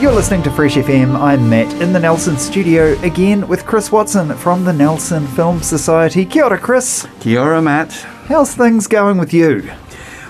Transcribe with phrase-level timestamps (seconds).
[0.00, 1.16] You're listening to Fresh FM.
[1.18, 6.26] I'm Matt in the Nelson studio again with Chris Watson from the Nelson Film Society.
[6.26, 7.06] Kia ora, Chris.
[7.20, 7.92] Kia ora, Matt.
[8.26, 9.70] How's things going with you?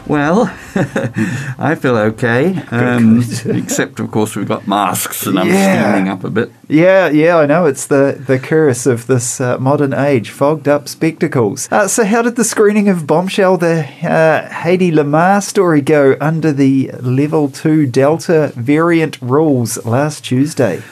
[0.06, 0.52] Well,
[1.58, 5.80] I feel okay, um, except of course we've got masks and I'm Yeah.
[5.80, 6.52] standing up a bit.
[6.68, 7.64] Yeah, yeah, I know.
[7.64, 11.68] It's the, the curse of this uh, modern age, fogged up spectacles.
[11.72, 16.52] Uh, so, how did the screening of Bombshell, the uh, Hedy Lamarr story, go under
[16.52, 20.82] the level 2 Delta variant rules last Tuesday?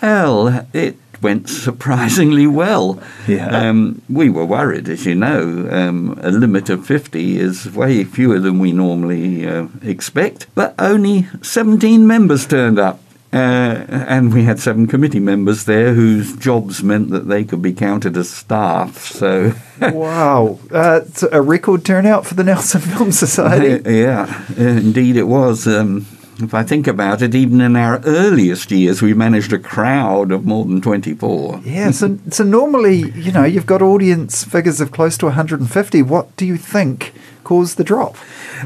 [0.00, 3.02] Well, it went surprisingly well.
[3.26, 3.48] Yeah.
[3.48, 5.66] Um, we were worried, as you know.
[5.70, 11.26] Um, a limit of 50 is way fewer than we normally uh, expect, but only
[11.42, 13.00] 17 members turned up.
[13.32, 17.72] Uh, and we had seven committee members there whose jobs meant that they could be
[17.72, 18.98] counted as staff.
[18.98, 20.60] So wow.
[20.70, 21.00] Uh,
[21.32, 23.82] a record turnout for the Nelson Film Society.
[24.04, 25.66] Yeah, indeed it was.
[25.66, 26.06] Um,
[26.38, 30.44] if I think about it, even in our earliest years, we managed a crowd of
[30.44, 31.60] more than 24.
[31.64, 36.02] Yeah, so so normally, you know, you've got audience figures of close to 150.
[36.02, 37.12] What do you think
[37.44, 38.16] caused the drop?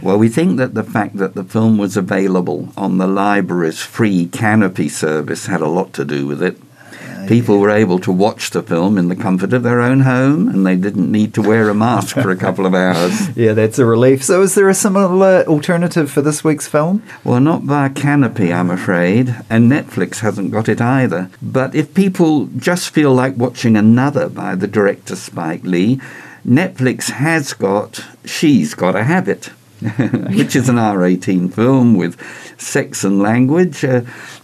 [0.02, 4.26] Well, we think that the fact that the film was available on the library's free
[4.26, 6.58] Kanopy service had a lot to do with it.
[7.28, 10.66] People were able to watch the film in the comfort of their own home and
[10.66, 13.28] they didn't need to wear a mask for a couple of hours.
[13.36, 14.24] Yeah, that's a relief.
[14.24, 17.02] So, is there a similar alternative for this week's film?
[17.22, 21.30] Well, not via Kanopy, I'm afraid, and Netflix hasn't got it either.
[21.42, 26.00] But if people just feel like watching another by the director Spike Lee,
[26.46, 29.46] Netflix has got She's Gotta Have It,
[30.34, 32.18] which is an R18 film with
[32.58, 34.00] sex and language, uh,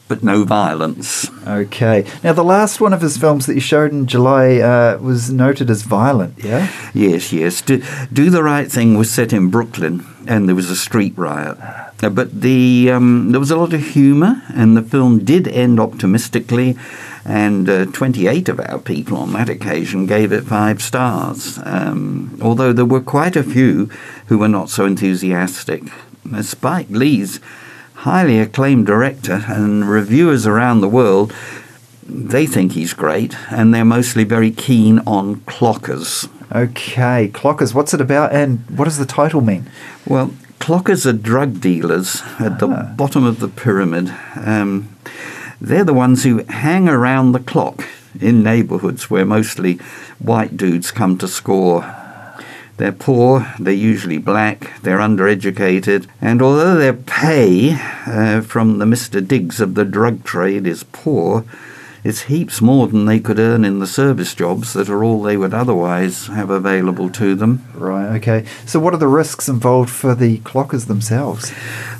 [0.09, 1.31] but no violence.
[1.47, 2.04] Okay.
[2.22, 5.70] Now, the last one of his films that you showed in July uh, was noted
[5.70, 6.70] as violent, yeah?
[6.92, 7.62] Yes, yes.
[7.62, 7.82] Do,
[8.12, 11.59] Do the Right Thing was set in Brooklyn, and there was a street riot.
[12.03, 15.81] Uh, But the um, there was a lot of humour, and the film did end
[15.81, 16.76] optimistically.
[17.26, 22.75] And uh, 28 of our people on that occasion gave it five stars, um, although
[22.75, 23.88] there were quite a few
[24.26, 25.82] who were not so enthusiastic.
[26.31, 27.41] Uh, Spike Lee's
[28.04, 31.32] highly acclaimed director, and reviewers around the world
[32.06, 36.28] they think he's great, and they're mostly very keen on clockers.
[36.54, 37.31] Okay.
[37.32, 39.70] Clockers, what's it about and what does the title mean?
[40.06, 40.28] Well,
[40.60, 44.14] clockers are drug dealers at the bottom of the pyramid.
[44.37, 44.94] Um,
[45.60, 47.84] they're the ones who hang around the clock
[48.20, 49.76] in neighborhoods where mostly
[50.19, 52.03] white dudes come to score.
[52.76, 57.76] They're poor, they're usually black, they're undereducated, and although their pay
[58.06, 59.26] uh, from the Mr.
[59.26, 61.44] Diggs of the drug trade is poor,
[62.04, 65.38] it's heaps more than they could earn in the service jobs that are all they
[65.38, 67.66] would otherwise have available to them.
[67.72, 68.44] Right, okay.
[68.66, 71.50] So, what are the risks involved for the clockers themselves?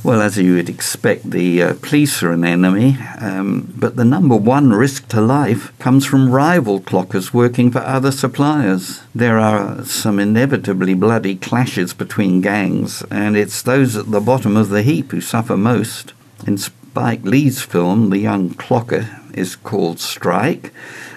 [0.05, 4.37] Well, as you would expect, the uh, police are an enemy, um, but the number
[4.37, 9.01] one risk to life comes from rival clockers working for other suppliers.
[9.15, 14.69] There are some inevitably bloody clashes between gangs, and it's those at the bottom of
[14.69, 16.13] the heap who suffer most.
[16.47, 20.73] In Spike Lee's film, The Young Clocker is called Strike,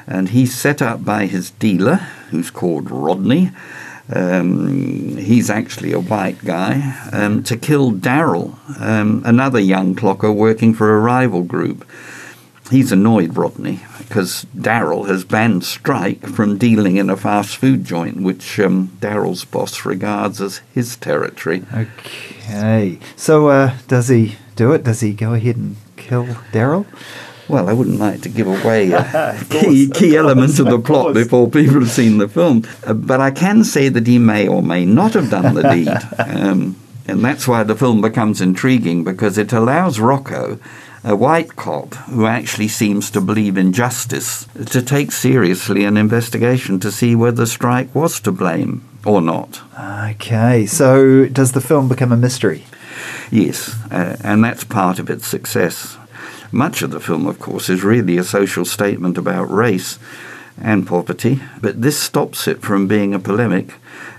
[0.06, 1.96] and he's set up by his dealer,
[2.30, 3.52] who's called Rodney.
[4.10, 10.74] Um, he's actually a white guy, um, to kill Daryl, um, another young clocker working
[10.74, 11.86] for a rival group.
[12.72, 18.22] He's annoyed Rodney because Daryl has banned Strike from dealing in a fast food joint,
[18.22, 21.64] which um, Daryl's boss regards as his territory.
[21.74, 23.00] Okay.
[23.16, 24.84] So, uh, does he do it?
[24.84, 26.86] Does he go ahead and kill Daryl?
[27.50, 30.80] Well, I wouldn't like to give away a key, course, key of element of the
[30.80, 32.64] course, plot before people have seen the film.
[32.86, 35.88] Uh, but I can say that he may or may not have done the deed.
[36.38, 36.76] Um,
[37.08, 40.60] and that's why the film becomes intriguing because it allows Rocco,
[41.04, 46.80] a white cop who actually seems to believe in justice, to take seriously an investigation
[46.82, 49.62] to see whether Strike was to blame or not.
[49.80, 50.66] Okay.
[50.66, 52.66] So, does the film become a mystery?
[53.32, 55.98] Yes, uh, and that's part of its success.
[56.52, 60.00] Much of the film, of course, is really a social statement about race
[60.60, 63.74] and poverty, but this stops it from being a polemic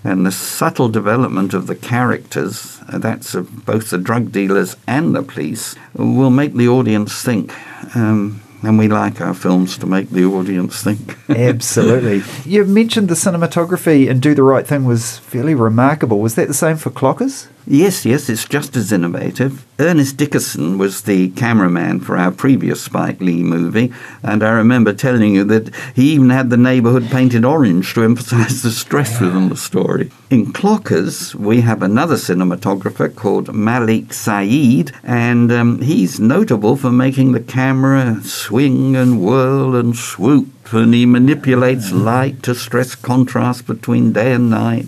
[0.04, 5.22] And the subtle development of the characters, that's of both the drug dealers and the
[5.22, 7.52] police, will make the audience think.
[7.96, 11.16] Um, and we like our films to make the audience think.
[11.28, 12.22] Absolutely.
[12.44, 16.20] You mentioned the cinematography and Do the Right Thing was fairly remarkable.
[16.20, 17.48] Was that the same for Clockers?
[17.70, 19.66] Yes, yes, it's just as innovative.
[19.78, 23.92] Ernest Dickerson was the cameraman for our previous Spike Lee movie,
[24.22, 28.62] and I remember telling you that he even had the neighborhood painted orange to emphasize
[28.62, 30.10] the stress within the story.
[30.30, 37.32] In Clockers, we have another cinematographer called Malik Sayeed, and um, he's notable for making
[37.32, 44.32] the camera swing and whirl and swoop he manipulates light to stress contrast between day
[44.32, 44.86] and night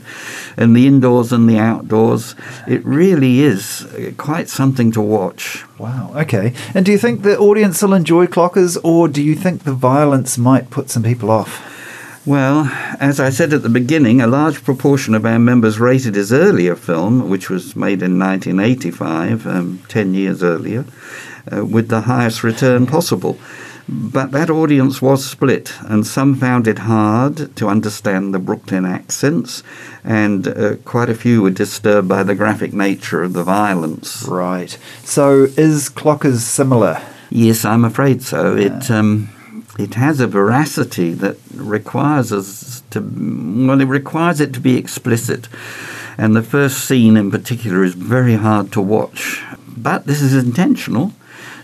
[0.56, 2.34] and the indoors and the outdoors.
[2.66, 3.86] It really is
[4.16, 5.64] quite something to watch.
[5.78, 6.52] Wow, okay.
[6.74, 10.36] And do you think the audience will enjoy Clockers or do you think the violence
[10.36, 11.66] might put some people off?
[12.26, 16.34] Well, as I said at the beginning, a large proportion of our members rated his
[16.34, 20.84] earlier film, which was made in 1985, um, 10 years earlier,
[21.50, 23.38] uh, with the highest return possible.
[23.88, 29.62] But that audience was split, and some found it hard to understand the Brooklyn accents,
[30.04, 34.24] and uh, quite a few were disturbed by the graphic nature of the violence.
[34.28, 34.76] Right.
[35.04, 37.00] So is Clockers similar?
[37.30, 38.56] Yes, I'm afraid so.
[38.56, 39.30] It um,
[39.78, 45.48] it has a veracity that requires us to well, it requires it to be explicit,
[46.18, 49.42] and the first scene in particular is very hard to watch.
[49.82, 51.12] But this is intentional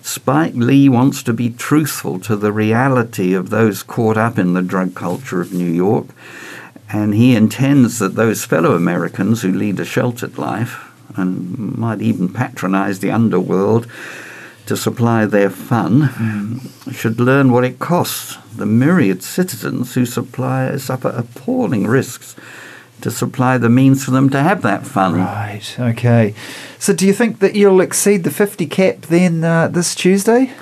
[0.07, 4.63] Spike Lee wants to be truthful to the reality of those caught up in the
[4.63, 6.07] drug culture of New York,
[6.89, 12.33] and he intends that those fellow Americans who lead a sheltered life and might even
[12.33, 13.89] patronize the underworld
[14.67, 16.95] to supply their fun mm.
[16.95, 22.37] should learn what it costs the myriad citizens who supply suffer appalling risks
[23.01, 25.15] to supply the means for them to have that fun.
[25.15, 25.77] Right.
[25.79, 26.35] Okay.
[26.79, 30.53] So, do you think that you'll exceed the fifty cap then uh, this Tuesday?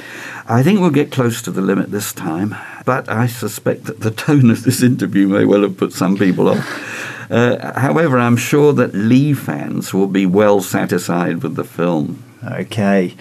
[0.47, 2.55] I think we'll get close to the limit this time,
[2.85, 6.49] but I suspect that the tone of this interview may well have put some people
[6.49, 7.31] off.
[7.31, 12.23] Uh, however, I'm sure that Lee fans will be well satisfied with the film.
[12.45, 13.15] Okay.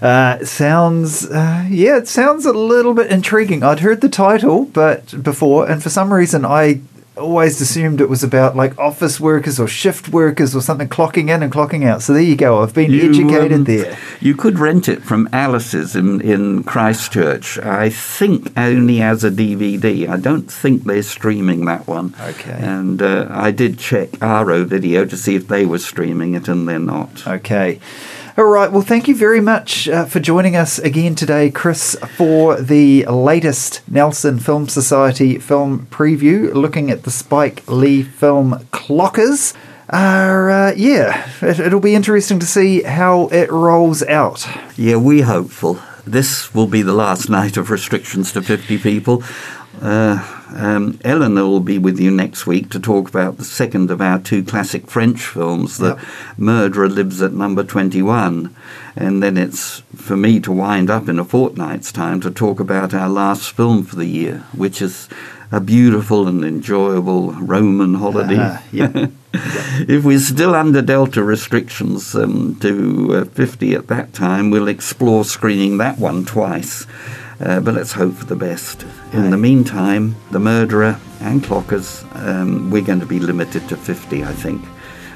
[0.00, 3.62] Uh, sounds, uh, yeah, it sounds a little bit intriguing.
[3.62, 6.80] I'd heard the title but before, and for some reason I
[7.16, 11.42] always assumed it was about like office workers or shift workers or something clocking in
[11.42, 12.02] and clocking out.
[12.02, 12.62] So there you go.
[12.62, 13.98] I've been you, educated um, there.
[14.20, 17.58] You could rent it from Alice's in, in Christchurch.
[17.58, 20.08] I think only as a DVD.
[20.08, 22.14] I don't think they're streaming that one.
[22.20, 22.52] Okay.
[22.52, 26.68] And uh, I did check Arrow Video to see if they were streaming it, and
[26.68, 27.26] they're not.
[27.26, 27.80] Okay.
[28.40, 28.72] All right.
[28.72, 33.82] Well, thank you very much uh, for joining us again today, Chris, for the latest
[33.86, 39.54] Nelson Film Society film preview, looking at the Spike Lee film Clockers.
[39.90, 44.48] Uh, yeah, it, will be interesting to see how it rolls out.
[44.74, 45.78] Yeah, we're hopeful.
[46.06, 49.22] This will be the last night of restrictions to 50 people.
[49.80, 54.00] Uh, um, Eleanor will be with you next week to talk about the second of
[54.00, 55.98] our two classic French films, The yep.
[56.36, 58.54] Murderer Lives at Number 21.
[58.96, 62.92] And then it's for me to wind up in a fortnight's time to talk about
[62.92, 65.08] our last film for the year, which is
[65.52, 68.30] a beautiful and enjoyable Roman holiday.
[68.40, 69.06] Uh, yeah.
[69.32, 75.24] if we're still under Delta restrictions um, to uh, 50 at that time, we'll explore
[75.24, 76.86] screening that one twice.
[77.40, 78.82] Uh, but let's hope for the best.
[79.12, 79.30] In right.
[79.30, 84.32] the meantime, the murderer and clockers, um, we're going to be limited to 50, I
[84.32, 84.62] think.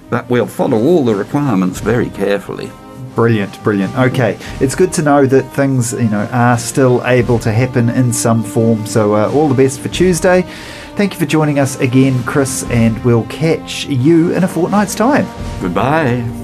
[0.09, 2.71] But we'll follow all the requirements very carefully.
[3.15, 3.97] Brilliant, brilliant.
[3.97, 8.13] Okay, it's good to know that things, you know, are still able to happen in
[8.13, 8.87] some form.
[8.87, 10.43] So, uh, all the best for Tuesday.
[10.97, 15.27] Thank you for joining us again, Chris, and we'll catch you in a fortnight's time.
[15.61, 16.44] Goodbye.